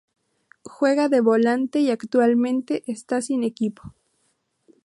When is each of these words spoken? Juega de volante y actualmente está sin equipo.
Juega 0.63 1.09
de 1.09 1.21
volante 1.21 1.79
y 1.79 1.91
actualmente 1.91 2.83
está 2.91 3.21
sin 3.21 3.43
equipo. 3.43 3.93